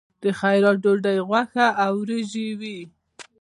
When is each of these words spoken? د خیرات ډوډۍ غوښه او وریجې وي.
د 0.23 0.23
خیرات 0.39 0.77
ډوډۍ 0.83 1.17
غوښه 1.27 1.67
او 1.83 1.91
وریجې 2.01 2.47
وي. 2.59 2.79